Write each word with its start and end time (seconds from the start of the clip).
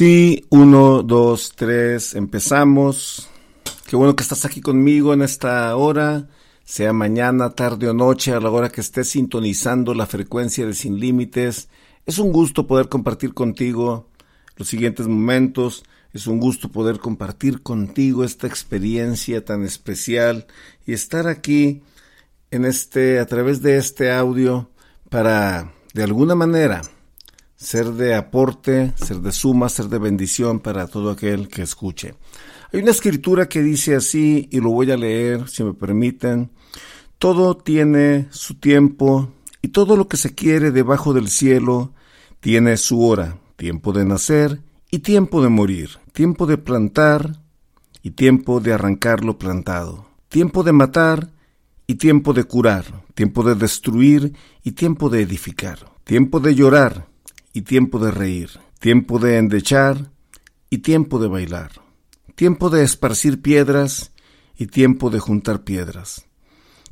Sí, 0.00 0.46
uno, 0.48 1.02
dos, 1.02 1.52
tres, 1.54 2.14
empezamos. 2.14 3.28
Qué 3.86 3.96
bueno 3.96 4.16
que 4.16 4.22
estás 4.22 4.46
aquí 4.46 4.62
conmigo 4.62 5.12
en 5.12 5.20
esta 5.20 5.76
hora, 5.76 6.26
sea 6.64 6.94
mañana, 6.94 7.50
tarde 7.50 7.86
o 7.86 7.92
noche, 7.92 8.32
a 8.32 8.40
la 8.40 8.48
hora 8.48 8.70
que 8.70 8.80
estés 8.80 9.10
sintonizando 9.10 9.92
la 9.92 10.06
frecuencia 10.06 10.64
de 10.64 10.72
Sin 10.72 10.98
Límites. 10.98 11.68
Es 12.06 12.18
un 12.18 12.32
gusto 12.32 12.66
poder 12.66 12.88
compartir 12.88 13.34
contigo 13.34 14.08
los 14.56 14.68
siguientes 14.68 15.06
momentos. 15.06 15.84
Es 16.14 16.26
un 16.26 16.40
gusto 16.40 16.70
poder 16.70 16.98
compartir 16.98 17.60
contigo 17.60 18.24
esta 18.24 18.46
experiencia 18.46 19.44
tan 19.44 19.64
especial 19.64 20.46
y 20.86 20.94
estar 20.94 21.28
aquí 21.28 21.82
en 22.50 22.64
este 22.64 23.18
a 23.18 23.26
través 23.26 23.60
de 23.60 23.76
este 23.76 24.10
audio 24.10 24.70
para 25.10 25.74
de 25.92 26.04
alguna 26.04 26.34
manera 26.34 26.80
ser 27.60 27.92
de 27.92 28.14
aporte, 28.14 28.94
ser 28.96 29.20
de 29.20 29.32
suma, 29.32 29.68
ser 29.68 29.88
de 29.88 29.98
bendición 29.98 30.60
para 30.60 30.86
todo 30.86 31.10
aquel 31.10 31.48
que 31.48 31.60
escuche. 31.62 32.14
Hay 32.72 32.80
una 32.80 32.90
escritura 32.90 33.48
que 33.48 33.62
dice 33.62 33.94
así 33.94 34.48
y 34.50 34.60
lo 34.60 34.70
voy 34.70 34.90
a 34.90 34.96
leer 34.96 35.46
si 35.46 35.62
me 35.62 35.74
permiten. 35.74 36.50
Todo 37.18 37.56
tiene 37.56 38.28
su 38.30 38.54
tiempo 38.54 39.30
y 39.60 39.68
todo 39.68 39.96
lo 39.96 40.08
que 40.08 40.16
se 40.16 40.34
quiere 40.34 40.70
debajo 40.70 41.12
del 41.12 41.28
cielo 41.28 41.92
tiene 42.40 42.78
su 42.78 43.04
hora, 43.04 43.36
tiempo 43.56 43.92
de 43.92 44.06
nacer 44.06 44.62
y 44.90 45.00
tiempo 45.00 45.42
de 45.42 45.50
morir, 45.50 45.90
tiempo 46.12 46.46
de 46.46 46.56
plantar 46.56 47.40
y 48.02 48.12
tiempo 48.12 48.60
de 48.60 48.72
arrancar 48.72 49.22
lo 49.22 49.38
plantado, 49.38 50.06
tiempo 50.30 50.62
de 50.62 50.72
matar 50.72 51.28
y 51.86 51.96
tiempo 51.96 52.32
de 52.32 52.44
curar, 52.44 53.04
tiempo 53.12 53.42
de 53.42 53.54
destruir 53.54 54.32
y 54.64 54.72
tiempo 54.72 55.10
de 55.10 55.20
edificar, 55.20 55.78
tiempo 56.04 56.40
de 56.40 56.54
llorar 56.54 57.09
y 57.52 57.62
tiempo 57.62 57.98
de 57.98 58.10
reír, 58.10 58.50
tiempo 58.78 59.18
de 59.18 59.38
endechar 59.38 60.10
y 60.68 60.78
tiempo 60.78 61.18
de 61.18 61.28
bailar, 61.28 61.72
tiempo 62.34 62.70
de 62.70 62.82
esparcir 62.82 63.42
piedras 63.42 64.12
y 64.56 64.66
tiempo 64.66 65.10
de 65.10 65.20
juntar 65.20 65.64
piedras, 65.64 66.26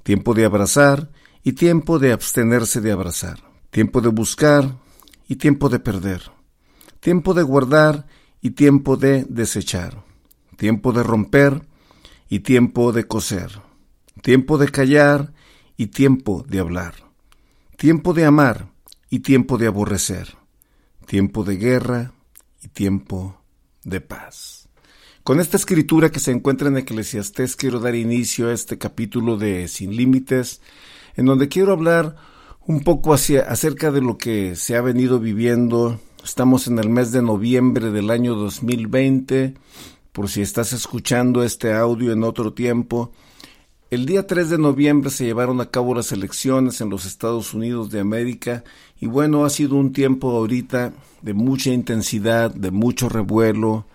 tiempo 0.02 0.34
de 0.34 0.44
abrazar 0.44 1.10
y 1.44 1.52
tiempo 1.52 1.98
de 1.98 2.12
abstenerse 2.12 2.80
de 2.80 2.92
abrazar, 2.92 3.38
tiempo 3.70 4.00
de 4.00 4.08
buscar 4.08 4.78
y 5.28 5.36
tiempo 5.36 5.68
de 5.68 5.78
perder, 5.78 6.22
tiempo 7.00 7.34
de 7.34 7.42
guardar 7.42 8.06
y 8.40 8.50
tiempo 8.50 8.96
de 8.96 9.24
desechar, 9.28 10.04
tiempo 10.56 10.92
de 10.92 11.02
romper 11.02 11.62
y 12.28 12.40
tiempo 12.40 12.92
de 12.92 13.04
coser, 13.04 13.62
tiempo 14.22 14.58
de 14.58 14.68
callar 14.68 15.32
y 15.76 15.88
tiempo 15.88 16.44
de 16.48 16.58
hablar, 16.58 16.94
tiempo 17.76 18.12
de 18.12 18.24
amar 18.24 18.70
y 19.10 19.20
tiempo 19.20 19.58
de 19.58 19.66
aborrecer, 19.66 20.37
tiempo 21.08 21.42
de 21.42 21.56
guerra 21.56 22.12
y 22.62 22.68
tiempo 22.68 23.40
de 23.82 24.02
paz. 24.02 24.68
Con 25.24 25.40
esta 25.40 25.56
escritura 25.56 26.10
que 26.10 26.20
se 26.20 26.32
encuentra 26.32 26.68
en 26.68 26.76
Eclesiastés 26.76 27.56
quiero 27.56 27.80
dar 27.80 27.94
inicio 27.94 28.48
a 28.48 28.52
este 28.52 28.76
capítulo 28.76 29.38
de 29.38 29.68
Sin 29.68 29.96
Límites, 29.96 30.60
en 31.16 31.24
donde 31.24 31.48
quiero 31.48 31.72
hablar 31.72 32.16
un 32.66 32.80
poco 32.80 33.14
acerca 33.14 33.90
de 33.90 34.02
lo 34.02 34.18
que 34.18 34.54
se 34.54 34.76
ha 34.76 34.82
venido 34.82 35.18
viviendo. 35.18 35.98
Estamos 36.22 36.66
en 36.66 36.78
el 36.78 36.90
mes 36.90 37.10
de 37.10 37.22
noviembre 37.22 37.90
del 37.90 38.10
año 38.10 38.34
2020, 38.34 39.54
por 40.12 40.28
si 40.28 40.42
estás 40.42 40.74
escuchando 40.74 41.42
este 41.42 41.72
audio 41.72 42.12
en 42.12 42.22
otro 42.22 42.52
tiempo. 42.52 43.12
El 43.90 44.04
día 44.04 44.26
3 44.26 44.50
de 44.50 44.58
noviembre 44.58 45.08
se 45.08 45.24
llevaron 45.24 45.62
a 45.62 45.70
cabo 45.70 45.94
las 45.94 46.12
elecciones 46.12 46.82
en 46.82 46.90
los 46.90 47.06
Estados 47.06 47.54
Unidos 47.54 47.88
de 47.88 48.00
América 48.00 48.62
y 49.00 49.06
bueno, 49.06 49.46
ha 49.46 49.50
sido 49.50 49.76
un 49.76 49.94
tiempo 49.94 50.30
ahorita 50.32 50.92
de 51.22 51.32
mucha 51.32 51.70
intensidad, 51.70 52.54
de 52.54 52.70
mucho 52.70 53.08
revuelo, 53.08 53.86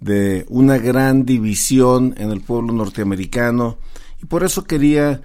de 0.00 0.46
una 0.48 0.78
gran 0.78 1.26
división 1.26 2.12
en 2.18 2.32
el 2.32 2.40
pueblo 2.40 2.72
norteamericano. 2.72 3.78
Y 4.20 4.26
por 4.26 4.42
eso 4.42 4.64
quería 4.64 5.22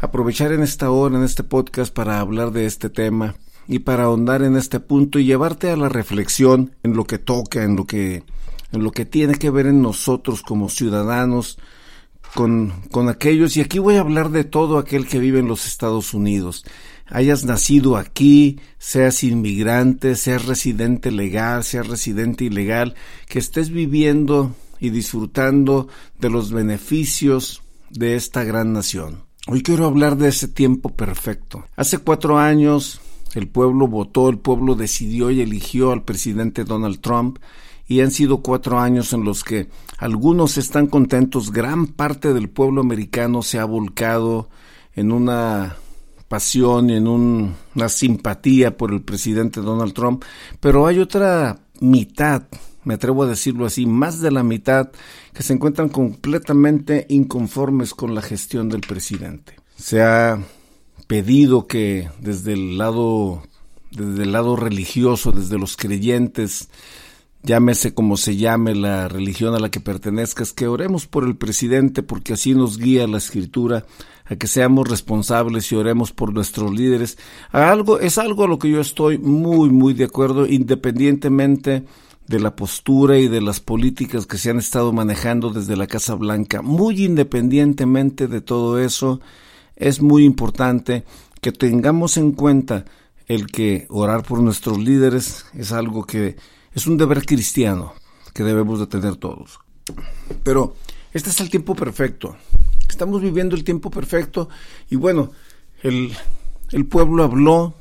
aprovechar 0.00 0.52
en 0.52 0.62
esta 0.62 0.92
hora, 0.92 1.16
en 1.16 1.24
este 1.24 1.42
podcast, 1.42 1.92
para 1.92 2.20
hablar 2.20 2.52
de 2.52 2.66
este 2.66 2.90
tema 2.90 3.34
y 3.66 3.80
para 3.80 4.04
ahondar 4.04 4.42
en 4.42 4.56
este 4.56 4.78
punto 4.78 5.18
y 5.18 5.24
llevarte 5.24 5.72
a 5.72 5.76
la 5.76 5.88
reflexión 5.88 6.76
en 6.84 6.94
lo 6.94 7.06
que 7.06 7.18
toca, 7.18 7.64
en 7.64 7.74
lo 7.74 7.86
que, 7.86 8.22
en 8.70 8.84
lo 8.84 8.92
que 8.92 9.04
tiene 9.04 9.34
que 9.34 9.50
ver 9.50 9.66
en 9.66 9.82
nosotros 9.82 10.42
como 10.42 10.68
ciudadanos, 10.68 11.58
con, 12.36 12.72
con 12.92 13.08
aquellos, 13.08 13.56
y 13.56 13.62
aquí 13.62 13.80
voy 13.80 13.96
a 13.96 14.00
hablar 14.00 14.30
de 14.30 14.44
todo 14.44 14.78
aquel 14.78 15.08
que 15.08 15.18
vive 15.18 15.40
en 15.40 15.48
los 15.48 15.66
Estados 15.66 16.12
Unidos. 16.14 16.64
Hayas 17.06 17.44
nacido 17.44 17.96
aquí, 17.96 18.60
seas 18.78 19.24
inmigrante, 19.24 20.14
seas 20.16 20.44
residente 20.44 21.10
legal, 21.10 21.64
seas 21.64 21.88
residente 21.88 22.44
ilegal, 22.44 22.94
que 23.26 23.38
estés 23.38 23.70
viviendo 23.70 24.54
y 24.78 24.90
disfrutando 24.90 25.88
de 26.20 26.28
los 26.28 26.52
beneficios 26.52 27.62
de 27.90 28.16
esta 28.16 28.44
gran 28.44 28.74
nación. 28.74 29.24
Hoy 29.48 29.62
quiero 29.62 29.86
hablar 29.86 30.18
de 30.18 30.28
ese 30.28 30.46
tiempo 30.46 30.90
perfecto. 30.90 31.64
Hace 31.74 31.98
cuatro 31.98 32.38
años 32.38 33.00
el 33.34 33.48
pueblo 33.48 33.88
votó, 33.88 34.28
el 34.28 34.38
pueblo 34.38 34.74
decidió 34.74 35.30
y 35.30 35.40
eligió 35.40 35.92
al 35.92 36.02
presidente 36.02 36.64
Donald 36.64 37.00
Trump 37.00 37.38
y 37.88 38.00
han 38.00 38.10
sido 38.10 38.38
cuatro 38.38 38.78
años 38.78 39.12
en 39.12 39.24
los 39.24 39.44
que 39.44 39.68
algunos 39.98 40.58
están 40.58 40.86
contentos, 40.86 41.52
gran 41.52 41.86
parte 41.86 42.34
del 42.34 42.48
pueblo 42.48 42.80
americano 42.80 43.42
se 43.42 43.58
ha 43.58 43.64
volcado 43.64 44.48
en 44.94 45.12
una 45.12 45.76
pasión 46.28 46.90
en 46.90 47.06
una 47.06 47.88
simpatía 47.88 48.76
por 48.76 48.92
el 48.92 49.02
presidente 49.02 49.60
Donald 49.60 49.92
Trump, 49.92 50.24
pero 50.60 50.86
hay 50.86 50.98
otra 50.98 51.60
mitad, 51.80 52.42
me 52.84 52.94
atrevo 52.94 53.22
a 53.22 53.28
decirlo 53.28 53.66
así, 53.66 53.86
más 53.86 54.20
de 54.20 54.32
la 54.32 54.42
mitad 54.42 54.90
que 55.32 55.42
se 55.42 55.52
encuentran 55.52 55.88
completamente 55.88 57.06
inconformes 57.08 57.94
con 57.94 58.14
la 58.14 58.22
gestión 58.22 58.68
del 58.68 58.80
presidente. 58.80 59.54
Se 59.76 60.02
ha 60.02 60.40
pedido 61.06 61.66
que 61.66 62.10
desde 62.18 62.54
el 62.54 62.78
lado 62.78 63.42
desde 63.90 64.24
el 64.24 64.32
lado 64.32 64.56
religioso, 64.56 65.32
desde 65.32 65.58
los 65.58 65.76
creyentes, 65.76 66.68
llámese 67.46 67.94
como 67.94 68.16
se 68.16 68.36
llame 68.36 68.74
la 68.74 69.08
religión 69.08 69.54
a 69.54 69.60
la 69.60 69.70
que 69.70 69.80
pertenezcas, 69.80 70.52
que 70.52 70.66
oremos 70.66 71.06
por 71.06 71.24
el 71.24 71.36
presidente 71.36 72.02
porque 72.02 72.32
así 72.32 72.54
nos 72.54 72.76
guía 72.76 73.06
la 73.06 73.18
escritura 73.18 73.86
a 74.24 74.34
que 74.34 74.48
seamos 74.48 74.88
responsables 74.88 75.70
y 75.70 75.76
oremos 75.76 76.12
por 76.12 76.34
nuestros 76.34 76.72
líderes. 76.72 77.16
algo 77.52 78.00
es 78.00 78.18
algo 78.18 78.44
a 78.44 78.48
lo 78.48 78.58
que 78.58 78.68
yo 78.68 78.80
estoy 78.80 79.18
muy 79.18 79.70
muy 79.70 79.94
de 79.94 80.04
acuerdo 80.04 80.46
independientemente 80.46 81.84
de 82.26 82.40
la 82.40 82.56
postura 82.56 83.18
y 83.18 83.28
de 83.28 83.40
las 83.40 83.60
políticas 83.60 84.26
que 84.26 84.38
se 84.38 84.50
han 84.50 84.58
estado 84.58 84.92
manejando 84.92 85.50
desde 85.50 85.76
la 85.76 85.86
Casa 85.86 86.16
Blanca. 86.16 86.60
Muy 86.60 87.04
independientemente 87.04 88.26
de 88.26 88.40
todo 88.40 88.80
eso, 88.80 89.20
es 89.76 90.02
muy 90.02 90.24
importante 90.24 91.04
que 91.40 91.52
tengamos 91.52 92.16
en 92.16 92.32
cuenta 92.32 92.84
el 93.28 93.46
que 93.46 93.86
orar 93.90 94.24
por 94.24 94.40
nuestros 94.40 94.78
líderes 94.78 95.46
es 95.54 95.70
algo 95.70 96.04
que 96.04 96.34
es 96.76 96.86
un 96.86 96.96
deber 96.96 97.26
cristiano 97.26 97.94
que 98.32 98.44
debemos 98.44 98.78
de 98.78 98.86
tener 98.86 99.16
todos. 99.16 99.58
Pero 100.44 100.76
este 101.12 101.30
es 101.30 101.40
el 101.40 101.50
tiempo 101.50 101.74
perfecto. 101.74 102.36
Estamos 102.88 103.20
viviendo 103.20 103.56
el 103.56 103.64
tiempo 103.64 103.90
perfecto 103.90 104.48
y 104.88 104.94
bueno, 104.94 105.32
el, 105.82 106.16
el 106.70 106.86
pueblo 106.86 107.24
habló 107.24 107.74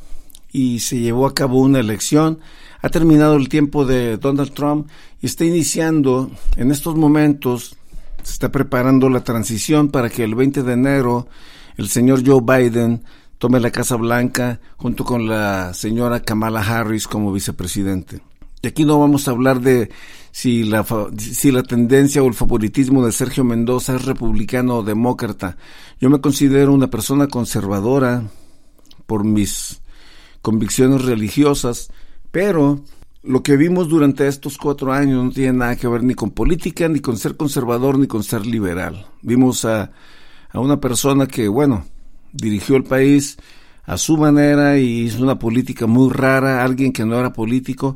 y 0.52 0.80
se 0.80 0.98
llevó 0.98 1.28
a 1.28 1.36
cabo 1.36 1.60
una 1.60 1.80
elección 1.80 2.40
ha 2.86 2.90
terminado 2.90 3.36
el 3.36 3.50
tiempo 3.50 3.84
de 3.84 4.18
Donald 4.18 4.54
Trump 4.54 4.88
y 5.20 5.26
está 5.26 5.44
iniciando 5.44 6.30
en 6.56 6.70
estos 6.70 6.96
momentos, 6.96 7.76
se 8.22 8.34
está 8.34 8.52
preparando 8.52 9.10
la 9.10 9.24
transición 9.24 9.90
para 9.90 10.08
que 10.12 10.24
el 10.24 10.36
20 10.36 10.62
de 10.62 10.74
enero 10.74 11.28
el 11.78 11.90
señor 11.90 12.22
Joe 12.24 12.42
Biden 12.44 13.04
tome 13.40 13.60
la 13.60 13.72
Casa 13.72 13.96
Blanca 13.96 14.60
junto 14.78 15.04
con 15.04 15.28
la 15.28 15.74
señora 15.74 16.20
Kamala 16.20 16.62
Harris 16.62 17.08
como 17.08 17.34
vicepresidente. 17.34 18.22
Y 18.66 18.68
aquí 18.68 18.84
no 18.84 19.00
vamos 19.00 19.28
a 19.28 19.32
hablar 19.32 19.62
de 19.62 19.92
si 20.32 20.64
la, 20.64 20.84
si 21.20 21.52
la 21.52 21.62
tendencia 21.62 22.24
o 22.24 22.28
el 22.28 22.34
favoritismo 22.34 23.06
de 23.06 23.12
Sergio 23.12 23.44
Mendoza 23.44 23.96
es 23.96 24.06
republicano 24.06 24.78
o 24.78 24.84
demócrata. 24.84 25.56
Yo 26.02 26.10
me 26.10 26.20
considero 26.20 26.74
una 26.74 26.90
persona 26.90 27.28
conservadora 27.28 28.24
por 29.06 29.24
mis 29.24 29.84
convicciones 30.42 31.06
religiosas, 31.06 31.92
pero 32.32 32.82
lo 33.22 33.44
que 33.44 33.56
vimos 33.56 33.88
durante 33.88 34.28
estos 34.28 34.58
cuatro 34.58 34.92
años 34.92 35.24
no 35.24 35.30
tiene 35.30 35.60
nada 35.60 35.76
que 35.76 35.88
ver 35.88 36.02
ni 36.02 36.16
con 36.16 36.32
política, 36.32 36.90
ni 36.90 37.02
con 37.02 37.18
ser 37.18 37.38
conservador, 37.38 38.00
ni 38.00 38.08
con 38.08 38.24
ser 38.24 38.48
liberal. 38.48 39.06
Vimos 39.22 39.64
a, 39.64 39.92
a 40.50 40.60
una 40.60 40.80
persona 40.80 41.28
que, 41.28 41.48
bueno, 41.48 41.86
dirigió 42.34 42.78
el 42.78 42.84
país 42.84 43.38
a 43.84 44.00
su 44.00 44.18
manera 44.18 44.80
y 44.80 45.02
hizo 45.02 45.22
una 45.22 45.38
política 45.38 45.86
muy 45.86 46.12
rara, 46.12 46.64
alguien 46.64 46.92
que 46.92 47.06
no 47.06 47.20
era 47.20 47.32
político 47.32 47.94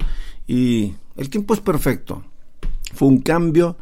y 0.50 0.96
el 1.16 1.30
tiempo 1.30 1.54
es 1.54 1.60
perfecto. 1.60 2.24
Fue 2.96 3.08
un 3.08 3.22
cambio, 3.22 3.78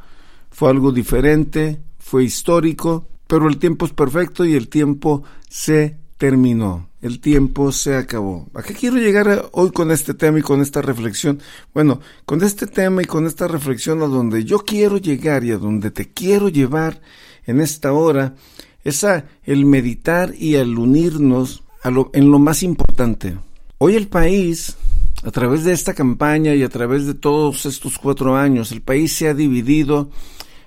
fue 0.51 0.69
algo 0.69 0.91
diferente, 0.91 1.79
fue 1.97 2.25
histórico, 2.25 3.07
pero 3.25 3.47
el 3.47 3.57
tiempo 3.57 3.85
es 3.85 3.93
perfecto 3.93 4.43
y 4.43 4.53
el 4.53 4.67
tiempo 4.67 5.23
se 5.47 5.97
terminó. 6.17 6.89
El 7.01 7.21
tiempo 7.21 7.71
se 7.71 7.95
acabó. 7.95 8.49
¿A 8.53 8.63
qué 8.63 8.73
quiero 8.73 8.97
llegar 8.97 9.47
hoy 9.53 9.71
con 9.71 9.91
este 9.91 10.13
tema 10.13 10.39
y 10.39 10.41
con 10.41 10.59
esta 10.59 10.81
reflexión? 10.81 11.39
Bueno, 11.73 12.01
con 12.25 12.43
este 12.43 12.67
tema 12.67 13.01
y 13.01 13.05
con 13.05 13.27
esta 13.27 13.47
reflexión 13.47 14.01
a 14.01 14.07
donde 14.07 14.43
yo 14.43 14.59
quiero 14.59 14.97
llegar 14.97 15.45
y 15.45 15.51
a 15.51 15.57
donde 15.57 15.89
te 15.89 16.11
quiero 16.11 16.49
llevar 16.49 16.99
en 17.45 17.61
esta 17.61 17.93
hora 17.93 18.35
es 18.83 19.05
a 19.05 19.23
el 19.43 19.65
meditar 19.65 20.33
y 20.37 20.57
al 20.57 20.77
unirnos 20.77 21.63
a 21.81 21.91
lo, 21.91 22.09
en 22.13 22.29
lo 22.29 22.39
más 22.39 22.61
importante. 22.61 23.37
Hoy 23.77 23.95
el 23.95 24.07
país, 24.07 24.75
a 25.23 25.31
través 25.31 25.63
de 25.63 25.73
esta 25.73 25.93
campaña 25.93 26.53
y 26.53 26.63
a 26.63 26.69
través 26.69 27.05
de 27.05 27.13
todos 27.13 27.65
estos 27.65 27.97
cuatro 27.97 28.35
años, 28.35 28.71
el 28.71 28.81
país 28.81 29.13
se 29.13 29.27
ha 29.27 29.33
dividido 29.33 30.09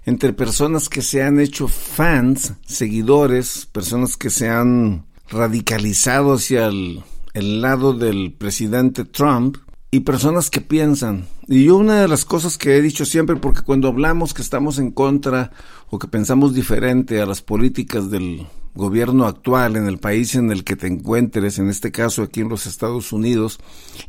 entre 0.04 0.32
personas 0.32 0.88
que 0.88 1.02
se 1.02 1.22
han 1.22 1.40
hecho 1.40 1.68
fans, 1.68 2.54
seguidores, 2.66 3.66
personas 3.66 4.16
que 4.16 4.30
se 4.30 4.48
han 4.48 5.04
radicalizado 5.28 6.34
hacia 6.34 6.66
el, 6.66 7.02
el 7.34 7.60
lado 7.60 7.92
del 7.92 8.32
presidente 8.32 9.04
Trump 9.04 9.58
y 9.90 10.00
personas 10.00 10.50
que 10.50 10.60
piensan. 10.60 11.26
Y 11.52 11.64
yo 11.64 11.78
una 11.78 12.00
de 12.00 12.06
las 12.06 12.24
cosas 12.24 12.56
que 12.56 12.76
he 12.76 12.80
dicho 12.80 13.04
siempre, 13.04 13.34
porque 13.34 13.62
cuando 13.62 13.88
hablamos 13.88 14.34
que 14.34 14.40
estamos 14.40 14.78
en 14.78 14.92
contra 14.92 15.50
o 15.88 15.98
que 15.98 16.06
pensamos 16.06 16.54
diferente 16.54 17.20
a 17.20 17.26
las 17.26 17.42
políticas 17.42 18.08
del 18.08 18.46
gobierno 18.76 19.26
actual 19.26 19.74
en 19.74 19.88
el 19.88 19.98
país 19.98 20.36
en 20.36 20.52
el 20.52 20.62
que 20.62 20.76
te 20.76 20.86
encuentres, 20.86 21.58
en 21.58 21.68
este 21.68 21.90
caso 21.90 22.22
aquí 22.22 22.42
en 22.42 22.50
los 22.50 22.66
Estados 22.66 23.12
Unidos, 23.12 23.58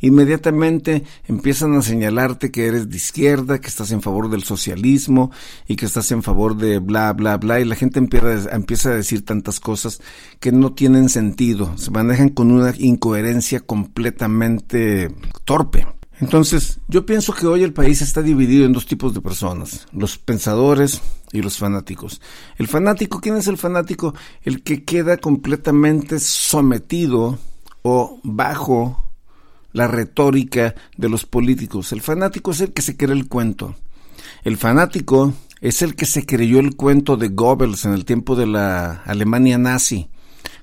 inmediatamente 0.00 1.02
empiezan 1.26 1.74
a 1.74 1.82
señalarte 1.82 2.52
que 2.52 2.66
eres 2.66 2.88
de 2.88 2.96
izquierda, 2.96 3.60
que 3.60 3.66
estás 3.66 3.90
en 3.90 4.02
favor 4.02 4.30
del 4.30 4.44
socialismo 4.44 5.32
y 5.66 5.74
que 5.74 5.86
estás 5.86 6.12
en 6.12 6.22
favor 6.22 6.56
de 6.56 6.78
bla, 6.78 7.12
bla, 7.12 7.38
bla, 7.38 7.58
y 7.58 7.64
la 7.64 7.74
gente 7.74 7.98
empieza, 7.98 8.54
empieza 8.54 8.90
a 8.90 8.94
decir 8.94 9.24
tantas 9.24 9.58
cosas 9.58 10.00
que 10.38 10.52
no 10.52 10.74
tienen 10.74 11.08
sentido, 11.08 11.76
se 11.76 11.90
manejan 11.90 12.28
con 12.28 12.52
una 12.52 12.72
incoherencia 12.78 13.58
completamente 13.58 15.12
torpe. 15.44 15.88
Entonces, 16.22 16.78
yo 16.86 17.04
pienso 17.04 17.34
que 17.34 17.48
hoy 17.48 17.64
el 17.64 17.72
país 17.72 18.00
está 18.00 18.22
dividido 18.22 18.64
en 18.64 18.72
dos 18.72 18.86
tipos 18.86 19.12
de 19.12 19.20
personas, 19.20 19.88
los 19.92 20.18
pensadores 20.18 21.02
y 21.32 21.42
los 21.42 21.58
fanáticos. 21.58 22.20
El 22.58 22.68
fanático, 22.68 23.20
¿quién 23.20 23.36
es 23.36 23.48
el 23.48 23.58
fanático? 23.58 24.14
El 24.44 24.62
que 24.62 24.84
queda 24.84 25.16
completamente 25.16 26.20
sometido 26.20 27.40
o 27.82 28.20
bajo 28.22 29.04
la 29.72 29.88
retórica 29.88 30.76
de 30.96 31.08
los 31.08 31.26
políticos. 31.26 31.90
El 31.90 32.02
fanático 32.02 32.52
es 32.52 32.60
el 32.60 32.72
que 32.72 32.82
se 32.82 32.96
cree 32.96 33.16
el 33.16 33.26
cuento. 33.26 33.74
El 34.44 34.58
fanático 34.58 35.34
es 35.60 35.82
el 35.82 35.96
que 35.96 36.06
se 36.06 36.24
creyó 36.24 36.60
el 36.60 36.76
cuento 36.76 37.16
de 37.16 37.30
Goebbels 37.30 37.84
en 37.84 37.94
el 37.94 38.04
tiempo 38.04 38.36
de 38.36 38.46
la 38.46 39.02
Alemania 39.06 39.58
nazi. 39.58 40.08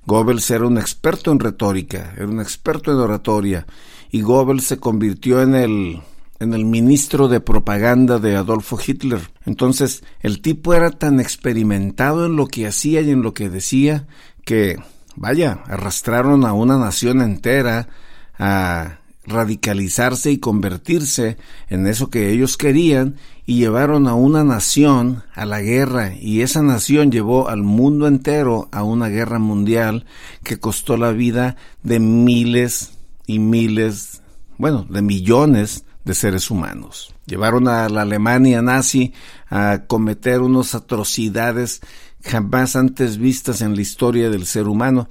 Goebbels 0.05 0.49
era 0.51 0.65
un 0.65 0.77
experto 0.77 1.33
en 1.33 1.39
retórica, 1.39 2.13
era 2.15 2.27
un 2.27 2.39
experto 2.39 2.93
en 2.93 2.97
oratoria 2.97 3.65
y 4.11 4.21
Goebbels 4.21 4.65
se 4.65 4.77
convirtió 4.77 5.41
en 5.41 5.55
el 5.55 6.01
en 6.39 6.53
el 6.53 6.65
ministro 6.65 7.27
de 7.27 7.41
propaganda 7.41 8.17
de 8.17 8.35
Adolfo 8.35 8.79
Hitler. 8.85 9.19
Entonces, 9.45 10.03
el 10.21 10.41
tipo 10.41 10.73
era 10.73 10.91
tan 10.91 11.19
experimentado 11.19 12.25
en 12.25 12.35
lo 12.35 12.47
que 12.47 12.65
hacía 12.65 13.01
y 13.01 13.11
en 13.11 13.21
lo 13.21 13.33
que 13.33 13.49
decía 13.49 14.07
que, 14.45 14.77
vaya, 15.15 15.63
arrastraron 15.65 16.45
a 16.45 16.53
una 16.53 16.77
nación 16.77 17.21
entera 17.21 17.89
a 18.37 18.99
radicalizarse 19.25 20.31
y 20.31 20.39
convertirse 20.39 21.37
en 21.67 21.85
eso 21.87 22.09
que 22.09 22.31
ellos 22.31 22.57
querían 22.57 23.15
y 23.45 23.57
llevaron 23.57 24.07
a 24.07 24.15
una 24.15 24.43
nación 24.43 25.23
a 25.35 25.45
la 25.45 25.61
guerra 25.61 26.13
y 26.15 26.41
esa 26.41 26.63
nación 26.63 27.11
llevó 27.11 27.47
al 27.47 27.61
mundo 27.61 28.07
entero 28.07 28.69
a 28.71 28.81
una 28.81 29.07
guerra 29.07 29.37
mundial 29.37 30.05
que 30.43 30.57
costó 30.57 30.97
la 30.97 31.11
vida 31.11 31.57
de 31.83 31.99
miles 31.99 32.98
y 33.29 33.37
miles, 33.37 34.23
bueno, 34.57 34.87
de 34.89 35.03
millones 35.03 35.85
de 36.03 36.15
seres 36.15 36.49
humanos. 36.49 37.13
Llevaron 37.27 37.67
a 37.67 37.87
la 37.87 38.01
Alemania 38.01 38.63
nazi 38.63 39.13
a 39.51 39.83
cometer 39.85 40.41
unas 40.41 40.73
atrocidades 40.73 41.81
jamás 42.23 42.75
antes 42.75 43.19
vistas 43.19 43.61
en 43.61 43.75
la 43.75 43.81
historia 43.81 44.31
del 44.31 44.47
ser 44.47 44.67
humano. 44.67 45.09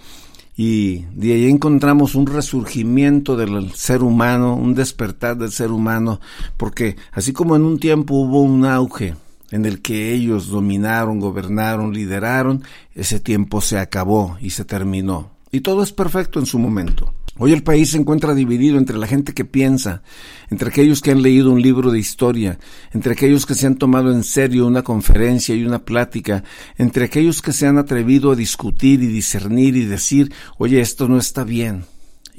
Y 0.56 1.04
de 1.14 1.34
ahí 1.34 1.48
encontramos 1.48 2.16
un 2.16 2.26
resurgimiento 2.26 3.36
del 3.36 3.72
ser 3.74 4.02
humano, 4.02 4.56
un 4.56 4.74
despertar 4.74 5.36
del 5.36 5.52
ser 5.52 5.70
humano, 5.70 6.20
porque 6.56 6.96
así 7.12 7.32
como 7.32 7.54
en 7.54 7.62
un 7.62 7.78
tiempo 7.78 8.14
hubo 8.14 8.42
un 8.42 8.64
auge 8.64 9.14
en 9.52 9.64
el 9.64 9.80
que 9.80 10.12
ellos 10.12 10.48
dominaron, 10.48 11.20
gobernaron, 11.20 11.94
lideraron, 11.94 12.64
ese 12.96 13.20
tiempo 13.20 13.60
se 13.60 13.78
acabó 13.78 14.36
y 14.40 14.50
se 14.50 14.64
terminó. 14.64 15.30
Y 15.52 15.60
todo 15.60 15.84
es 15.84 15.92
perfecto 15.92 16.40
en 16.40 16.46
su 16.46 16.58
momento. 16.58 17.14
Hoy 17.40 17.52
el 17.52 17.62
país 17.62 17.90
se 17.90 17.98
encuentra 17.98 18.34
dividido 18.34 18.78
entre 18.78 18.98
la 18.98 19.06
gente 19.06 19.32
que 19.32 19.44
piensa, 19.44 20.02
entre 20.50 20.70
aquellos 20.70 21.00
que 21.00 21.12
han 21.12 21.22
leído 21.22 21.52
un 21.52 21.62
libro 21.62 21.92
de 21.92 22.00
historia, 22.00 22.58
entre 22.92 23.12
aquellos 23.12 23.46
que 23.46 23.54
se 23.54 23.66
han 23.68 23.76
tomado 23.76 24.12
en 24.12 24.24
serio 24.24 24.66
una 24.66 24.82
conferencia 24.82 25.54
y 25.54 25.64
una 25.64 25.84
plática, 25.84 26.42
entre 26.78 27.04
aquellos 27.04 27.40
que 27.40 27.52
se 27.52 27.68
han 27.68 27.78
atrevido 27.78 28.32
a 28.32 28.36
discutir 28.36 29.04
y 29.04 29.06
discernir 29.06 29.76
y 29.76 29.84
decir, 29.84 30.32
oye, 30.58 30.80
esto 30.80 31.06
no 31.06 31.16
está 31.16 31.44
bien. 31.44 31.84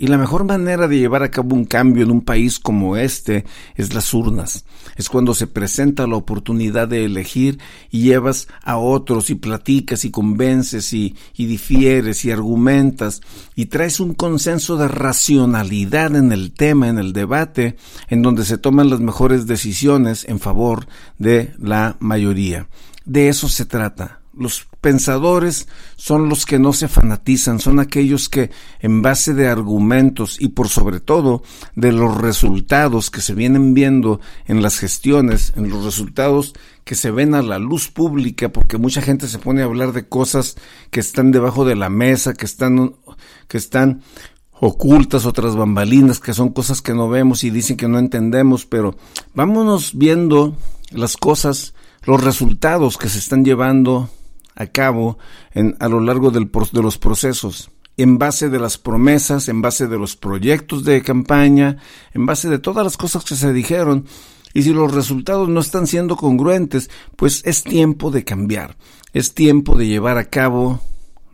Y 0.02 0.08
la 0.08 0.18
mejor 0.18 0.46
manera 0.46 0.88
de 0.88 0.98
llevar 0.98 1.24
a 1.24 1.30
cabo 1.30 1.54
un 1.54 1.66
cambio 1.66 2.06
en 2.06 2.12
un 2.12 2.22
país 2.22 2.58
como 2.58 2.96
este 2.96 3.44
es 3.76 3.94
las 3.94 4.14
urnas. 4.14 4.64
Es 4.96 5.10
cuando 5.10 5.34
se 5.34 5.46
presenta 5.46 6.08
la 6.08 6.16
oportunidad 6.16 6.88
de 6.88 7.04
elegir 7.04 7.60
y 7.92 8.04
llevas 8.04 8.48
a 8.64 8.78
otros 8.78 9.30
y 9.30 9.36
platicas 9.36 10.06
y 10.06 10.10
convences 10.10 10.94
y, 10.94 11.18
difieres 11.36 12.24
y 12.24 12.32
argumentas 12.32 13.20
y 13.58 13.66
traes 13.66 14.00
un 14.00 14.14
consenso 14.14 14.78
de 14.78 14.88
racionalidad 14.88 16.16
en 16.16 16.32
el 16.32 16.54
tema, 16.54 16.88
en 16.88 16.98
el 16.98 17.12
debate, 17.12 17.76
en 18.08 18.22
donde 18.22 18.46
se 18.46 18.58
toman 18.58 18.90
las 18.90 19.02
mejores 19.02 19.48
decisiones 19.48 20.24
en 20.30 20.40
favor 20.40 20.88
de 21.18 21.52
la 21.60 21.98
mayoría. 22.00 22.70
De 23.04 23.28
eso 23.28 23.50
se 23.50 23.66
trata 23.66 24.19
los 24.40 24.68
pensadores 24.82 25.68
son 25.98 26.30
los 26.30 26.46
que 26.46 26.58
no 26.58 26.74
se 26.74 26.88
fanatizan, 26.88 27.60
son 27.60 27.80
aquellos 27.80 28.30
que 28.30 28.50
en 28.80 29.02
base 29.02 29.34
de 29.34 29.48
argumentos 29.48 30.40
y 30.40 30.50
por 30.50 30.70
sobre 30.70 31.00
todo 31.02 31.44
de 31.76 31.92
los 31.92 32.18
resultados 32.18 33.12
que 33.12 33.22
se 33.22 33.36
vienen 33.36 33.74
viendo 33.74 34.22
en 34.46 34.62
las 34.62 34.80
gestiones, 34.80 35.54
en 35.56 35.70
los 35.70 35.84
resultados 35.84 36.54
que 36.86 36.96
se 36.96 37.12
ven 37.12 37.36
a 37.36 37.42
la 37.42 37.60
luz 37.60 37.90
pública, 37.90 38.50
porque 38.50 38.78
mucha 38.78 39.02
gente 39.02 39.28
se 39.28 39.40
pone 39.40 39.62
a 39.62 39.66
hablar 39.66 39.92
de 39.92 40.08
cosas 40.08 40.56
que 40.90 41.02
están 41.02 41.32
debajo 41.32 41.66
de 41.66 41.76
la 41.76 41.90
mesa, 41.90 42.34
que 42.34 42.46
están, 42.46 42.96
que 43.48 43.58
están 43.58 44.02
ocultas, 44.54 45.26
otras 45.26 45.56
bambalinas, 45.56 46.20
que 46.20 46.34
son 46.34 46.50
cosas 46.50 46.82
que 46.82 46.94
no 46.94 47.10
vemos 47.10 47.44
y 47.44 47.50
dicen 47.50 47.78
que 47.78 47.88
no 47.88 48.00
entendemos, 48.00 48.66
pero 48.66 48.96
vámonos 49.34 49.98
viendo 49.98 50.56
las 50.92 51.18
cosas, 51.18 51.74
los 52.04 52.24
resultados 52.24 52.98
que 52.98 53.10
se 53.10 53.20
están 53.20 53.44
llevando 53.44 54.10
a 54.56 54.68
cabo 54.68 55.18
en, 55.54 55.76
a 55.80 55.88
lo 55.88 56.00
largo 56.00 56.32
del, 56.32 56.50
de 56.72 56.82
los 56.82 56.98
procesos, 56.98 57.72
en 57.98 58.18
base 58.18 58.50
de 58.50 58.60
las 58.60 58.78
promesas, 58.78 59.50
en 59.50 59.62
base 59.62 59.88
de 59.88 59.98
los 59.98 60.16
proyectos 60.16 60.84
de 60.84 61.02
campaña, 61.02 61.78
en 62.14 62.26
base 62.26 62.50
de 62.50 62.60
todas 62.60 62.84
las 62.84 62.98
cosas 62.98 63.24
que 63.26 63.36
se 63.36 63.52
dijeron. 63.54 64.06
Y 64.54 64.64
si 64.64 64.74
los 64.74 64.94
resultados 64.94 65.50
no 65.50 65.60
están 65.60 65.86
siendo 65.86 66.16
congruentes, 66.16 66.90
pues 67.16 67.42
es 67.46 67.64
tiempo 67.64 68.10
de 68.10 68.24
cambiar, 68.24 68.78
es 69.14 69.34
tiempo 69.34 69.78
de 69.78 69.88
llevar 69.88 70.18
a 70.18 70.26
cabo 70.26 70.82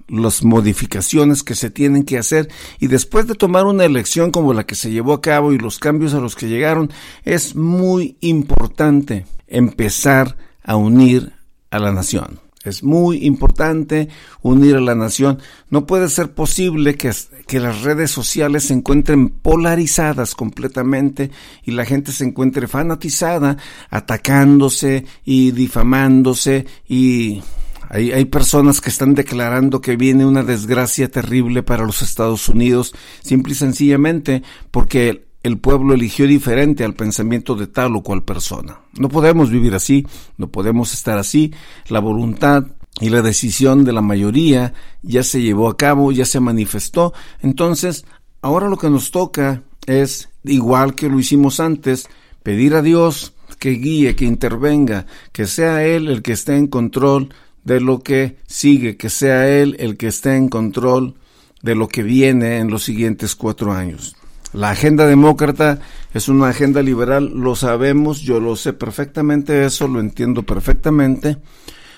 las 0.07 0.43
modificaciones 0.43 1.43
que 1.43 1.55
se 1.55 1.69
tienen 1.69 2.03
que 2.03 2.17
hacer 2.17 2.49
y 2.79 2.87
después 2.87 3.27
de 3.27 3.35
tomar 3.35 3.65
una 3.65 3.85
elección 3.85 4.31
como 4.31 4.53
la 4.53 4.65
que 4.65 4.75
se 4.75 4.91
llevó 4.91 5.13
a 5.13 5.21
cabo 5.21 5.53
y 5.53 5.57
los 5.57 5.79
cambios 5.79 6.13
a 6.13 6.19
los 6.19 6.35
que 6.35 6.47
llegaron, 6.47 6.91
es 7.23 7.55
muy 7.55 8.17
importante 8.21 9.25
empezar 9.47 10.37
a 10.63 10.75
unir 10.75 11.33
a 11.71 11.79
la 11.79 11.91
nación. 11.91 12.44
Es 12.65 12.83
muy 12.83 13.25
importante 13.25 14.09
unir 14.41 14.75
a 14.75 14.81
la 14.81 14.95
nación. 14.95 15.39
No 15.69 15.85
puede 15.85 16.09
ser 16.09 16.33
posible 16.33 16.95
que, 16.95 17.13
las 17.59 17.81
redes 17.83 18.11
sociales 18.11 18.65
se 18.65 18.73
encuentren 18.73 19.29
polarizadas 19.29 20.35
completamente 20.35 21.31
y 21.63 21.71
la 21.71 21.85
gente 21.85 22.11
se 22.11 22.25
encuentre 22.25 22.67
fanatizada, 22.67 23.57
atacándose 23.89 25.05
y 25.23 25.51
difamándose 25.51 26.65
y 26.87 27.41
hay 27.89 28.25
personas 28.25 28.81
que 28.81 28.89
están 28.89 29.13
declarando 29.13 29.79
que 29.79 29.95
viene 29.95 30.25
una 30.25 30.43
desgracia 30.43 31.09
terrible 31.09 31.61
para 31.63 31.85
los 31.85 32.01
Estados 32.01 32.49
Unidos, 32.49 32.93
simple 33.21 33.53
y 33.53 33.55
sencillamente 33.55 34.41
porque 34.71 35.24
el 35.45 35.59
pueblo 35.59 35.93
eligió 35.93 36.25
diferente 36.25 36.83
al 36.83 36.95
pensamiento 36.95 37.53
de 37.53 37.67
tal 37.67 37.95
o 37.95 38.01
cual 38.01 38.23
persona. 38.23 38.79
No 38.97 39.09
podemos 39.09 39.51
vivir 39.51 39.75
así, 39.75 40.07
no 40.37 40.47
podemos 40.47 40.91
estar 40.91 41.19
así. 41.19 41.53
La 41.87 41.99
voluntad 41.99 42.65
y 42.99 43.09
la 43.09 43.21
decisión 43.21 43.83
de 43.83 43.93
la 43.93 44.01
mayoría 44.01 44.73
ya 45.03 45.21
se 45.21 45.43
llevó 45.43 45.69
a 45.69 45.77
cabo, 45.77 46.11
ya 46.11 46.25
se 46.25 46.39
manifestó. 46.39 47.13
Entonces, 47.43 48.05
ahora 48.41 48.69
lo 48.69 48.77
que 48.77 48.89
nos 48.89 49.11
toca 49.11 49.61
es, 49.85 50.29
igual 50.43 50.95
que 50.95 51.09
lo 51.09 51.19
hicimos 51.19 51.59
antes, 51.59 52.07
pedir 52.41 52.73
a 52.73 52.81
Dios 52.81 53.33
que 53.59 53.69
guíe, 53.69 54.15
que 54.15 54.25
intervenga, 54.25 55.05
que 55.31 55.45
sea 55.45 55.85
Él 55.85 56.07
el 56.07 56.23
que 56.23 56.31
esté 56.31 56.57
en 56.57 56.65
control 56.65 57.29
de 57.63 57.81
lo 57.81 57.99
que 57.99 58.37
sigue, 58.47 58.97
que 58.97 59.11
sea 59.11 59.47
Él 59.47 59.75
el 59.77 59.95
que 59.95 60.07
esté 60.07 60.37
en 60.37 60.49
control 60.49 61.13
de 61.61 61.75
lo 61.75 61.87
que 61.87 62.01
viene 62.01 62.57
en 62.57 62.71
los 62.71 62.83
siguientes 62.83 63.35
cuatro 63.35 63.73
años. 63.73 64.15
La 64.55 64.69
agenda 64.69 65.05
demócrata 65.05 65.81
es 66.13 66.29
una 66.29 66.47
agenda 66.47 66.81
liberal, 66.81 67.29
lo 67.29 67.57
sabemos, 67.57 68.21
yo 68.21 68.39
lo 68.39 68.55
sé 68.55 68.71
perfectamente, 68.71 69.65
eso 69.65 69.85
lo 69.89 69.99
entiendo 69.99 70.43
perfectamente, 70.43 71.35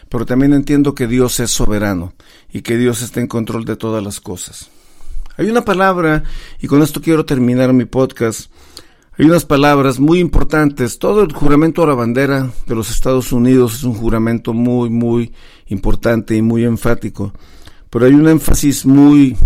pero 0.09 0.25
también 0.25 0.53
entiendo 0.53 0.95
que 0.95 1.05
Dios 1.05 1.39
es 1.39 1.51
soberano 1.51 2.13
y 2.51 2.63
que 2.63 2.75
Dios 2.75 3.03
está 3.03 3.19
en 3.19 3.27
control 3.27 3.63
de 3.63 3.75
todas 3.75 4.03
las 4.03 4.19
cosas. 4.19 4.71
Hay 5.37 5.51
una 5.51 5.63
palabra, 5.63 6.23
y 6.59 6.65
con 6.65 6.81
esto 6.81 6.99
quiero 6.99 7.25
terminar 7.25 7.73
mi 7.73 7.85
podcast, 7.85 8.49
hay 9.19 9.27
unas 9.27 9.45
palabras 9.45 9.99
muy 9.99 10.17
importantes. 10.17 10.97
Todo 10.97 11.21
el 11.21 11.33
juramento 11.33 11.83
a 11.83 11.87
la 11.87 11.93
bandera 11.93 12.49
de 12.65 12.73
los 12.73 12.89
Estados 12.89 13.31
Unidos 13.31 13.75
es 13.75 13.83
un 13.83 13.93
juramento 13.93 14.53
muy, 14.53 14.89
muy 14.89 15.31
importante 15.67 16.35
y 16.35 16.41
muy 16.41 16.63
enfático. 16.63 17.33
Pero 17.91 18.05
hay 18.05 18.13
un 18.13 18.27
énfasis 18.27 18.83
muy, 18.83 19.37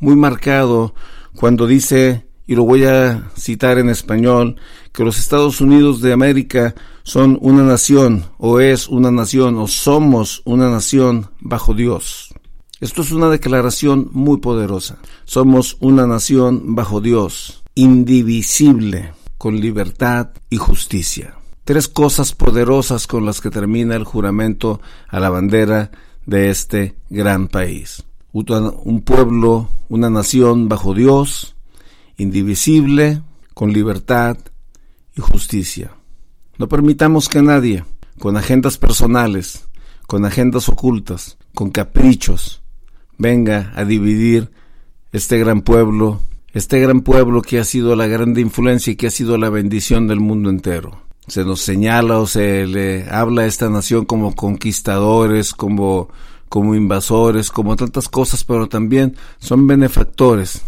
muy 0.00 0.16
marcado 0.16 0.92
cuando 1.36 1.68
dice, 1.68 2.27
y 2.48 2.54
lo 2.54 2.64
voy 2.64 2.84
a 2.84 3.30
citar 3.36 3.78
en 3.78 3.90
español, 3.90 4.56
que 4.92 5.04
los 5.04 5.18
Estados 5.18 5.60
Unidos 5.60 6.00
de 6.00 6.14
América 6.14 6.74
son 7.02 7.38
una 7.42 7.62
nación, 7.62 8.24
o 8.38 8.58
es 8.58 8.88
una 8.88 9.10
nación, 9.10 9.58
o 9.58 9.68
somos 9.68 10.40
una 10.46 10.70
nación 10.70 11.30
bajo 11.40 11.74
Dios. 11.74 12.34
Esto 12.80 13.02
es 13.02 13.12
una 13.12 13.28
declaración 13.28 14.08
muy 14.12 14.38
poderosa. 14.38 14.96
Somos 15.26 15.76
una 15.80 16.06
nación 16.06 16.74
bajo 16.74 17.02
Dios, 17.02 17.62
indivisible, 17.74 19.12
con 19.36 19.60
libertad 19.60 20.30
y 20.48 20.56
justicia. 20.56 21.34
Tres 21.64 21.86
cosas 21.86 22.32
poderosas 22.32 23.06
con 23.06 23.26
las 23.26 23.42
que 23.42 23.50
termina 23.50 23.94
el 23.94 24.04
juramento 24.04 24.80
a 25.08 25.20
la 25.20 25.28
bandera 25.28 25.90
de 26.24 26.48
este 26.48 26.96
gran 27.10 27.48
país. 27.48 28.04
Un 28.32 29.02
pueblo, 29.02 29.68
una 29.90 30.08
nación 30.08 30.70
bajo 30.70 30.94
Dios, 30.94 31.56
indivisible, 32.18 33.22
con 33.54 33.72
libertad 33.72 34.36
y 35.16 35.20
justicia. 35.20 35.92
No 36.58 36.68
permitamos 36.68 37.28
que 37.28 37.40
nadie, 37.40 37.84
con 38.18 38.36
agendas 38.36 38.76
personales, 38.76 39.66
con 40.06 40.24
agendas 40.24 40.68
ocultas, 40.68 41.38
con 41.54 41.70
caprichos, 41.70 42.62
venga 43.16 43.72
a 43.74 43.84
dividir 43.84 44.50
este 45.12 45.38
gran 45.38 45.62
pueblo, 45.62 46.20
este 46.52 46.80
gran 46.80 47.02
pueblo 47.02 47.42
que 47.42 47.58
ha 47.58 47.64
sido 47.64 47.96
la 47.96 48.06
grande 48.06 48.40
influencia 48.40 48.92
y 48.92 48.96
que 48.96 49.06
ha 49.06 49.10
sido 49.10 49.38
la 49.38 49.50
bendición 49.50 50.06
del 50.08 50.20
mundo 50.20 50.50
entero. 50.50 51.02
Se 51.28 51.44
nos 51.44 51.60
señala 51.60 52.18
o 52.18 52.26
se 52.26 52.66
le 52.66 53.08
habla 53.10 53.42
a 53.42 53.46
esta 53.46 53.68
nación 53.68 54.04
como 54.06 54.34
conquistadores, 54.34 55.52
como, 55.52 56.08
como 56.48 56.74
invasores, 56.74 57.50
como 57.50 57.76
tantas 57.76 58.08
cosas, 58.08 58.44
pero 58.44 58.68
también 58.68 59.16
son 59.38 59.66
benefactores. 59.66 60.62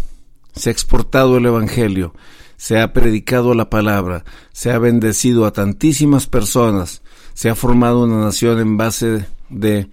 Se 0.54 0.70
ha 0.70 0.72
exportado 0.72 1.38
el 1.38 1.46
Evangelio, 1.46 2.14
se 2.56 2.78
ha 2.78 2.92
predicado 2.92 3.54
la 3.54 3.70
palabra, 3.70 4.24
se 4.52 4.70
ha 4.70 4.78
bendecido 4.78 5.46
a 5.46 5.52
tantísimas 5.52 6.26
personas, 6.26 7.02
se 7.34 7.48
ha 7.48 7.54
formado 7.54 8.04
una 8.04 8.20
nación 8.20 8.58
en 8.58 8.76
base 8.76 9.26
de 9.48 9.88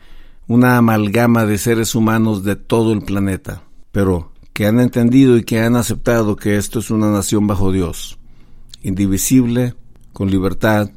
una 0.47 0.77
amalgama 0.77 1.45
de 1.45 1.57
seres 1.57 1.95
humanos 1.95 2.43
de 2.43 2.55
todo 2.55 2.93
el 2.93 3.01
planeta, 3.01 3.63
pero 3.91 4.31
que 4.53 4.65
han 4.65 4.79
entendido 4.79 5.37
y 5.37 5.43
que 5.43 5.59
han 5.59 5.75
aceptado 5.75 6.35
que 6.35 6.57
esto 6.57 6.79
es 6.79 6.89
una 6.89 7.11
nación 7.11 7.47
bajo 7.47 7.71
Dios, 7.71 8.17
indivisible, 8.81 9.75
con 10.13 10.31
libertad 10.31 10.89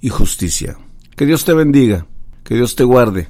y 0.00 0.08
justicia. 0.08 0.78
Que 1.14 1.26
Dios 1.26 1.44
te 1.44 1.52
bendiga, 1.52 2.06
que 2.42 2.54
Dios 2.54 2.76
te 2.76 2.84
guarde. 2.84 3.28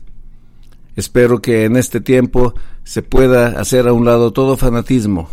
Espero 0.94 1.42
que 1.42 1.64
en 1.64 1.76
este 1.76 2.00
tiempo 2.00 2.54
se 2.84 3.02
pueda 3.02 3.60
hacer 3.60 3.88
a 3.88 3.92
un 3.92 4.04
lado 4.04 4.32
todo 4.32 4.56
fanatismo, 4.56 5.28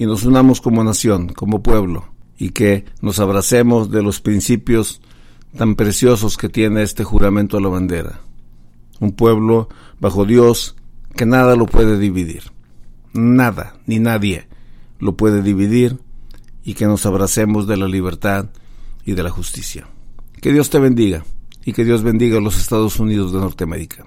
y 0.00 0.06
nos 0.06 0.24
unamos 0.24 0.62
como 0.62 0.82
nación, 0.82 1.28
como 1.28 1.62
pueblo, 1.62 2.06
y 2.38 2.52
que 2.52 2.86
nos 3.02 3.18
abracemos 3.20 3.90
de 3.90 4.02
los 4.02 4.22
principios 4.22 5.02
tan 5.54 5.74
preciosos 5.74 6.38
que 6.38 6.48
tiene 6.48 6.82
este 6.82 7.04
juramento 7.04 7.58
a 7.58 7.60
la 7.60 7.68
bandera. 7.68 8.22
Un 8.98 9.12
pueblo 9.12 9.68
bajo 10.00 10.24
Dios 10.24 10.74
que 11.14 11.26
nada 11.26 11.54
lo 11.54 11.66
puede 11.66 11.98
dividir. 11.98 12.44
Nada 13.12 13.74
ni 13.84 13.98
nadie 13.98 14.48
lo 15.00 15.18
puede 15.18 15.42
dividir 15.42 15.98
y 16.64 16.72
que 16.72 16.86
nos 16.86 17.04
abracemos 17.04 17.66
de 17.66 17.76
la 17.76 17.86
libertad 17.86 18.46
y 19.04 19.12
de 19.12 19.22
la 19.22 19.30
justicia. 19.30 19.86
Que 20.40 20.50
Dios 20.50 20.70
te 20.70 20.78
bendiga 20.78 21.26
y 21.62 21.74
que 21.74 21.84
Dios 21.84 22.02
bendiga 22.02 22.38
a 22.38 22.40
los 22.40 22.58
Estados 22.58 22.98
Unidos 23.00 23.34
de 23.34 23.40
Norteamérica. 23.40 24.06